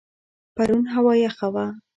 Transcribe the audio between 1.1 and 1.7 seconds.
یخه وه.